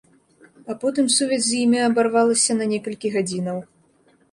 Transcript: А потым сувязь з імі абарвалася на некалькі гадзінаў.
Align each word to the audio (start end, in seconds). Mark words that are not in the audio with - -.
А 0.73 0.75
потым 0.83 1.09
сувязь 1.15 1.43
з 1.49 1.59
імі 1.67 1.79
абарвалася 1.89 2.59
на 2.59 2.65
некалькі 2.75 3.15
гадзінаў. 3.19 3.57